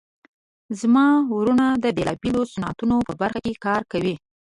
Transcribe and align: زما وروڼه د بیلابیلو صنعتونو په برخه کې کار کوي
زما 0.79 1.07
وروڼه 1.37 1.67
د 1.83 1.85
بیلابیلو 1.97 2.41
صنعتونو 2.53 2.95
په 3.07 3.13
برخه 3.21 3.39
کې 3.45 3.53
کار 3.65 3.81
کوي 3.91 4.15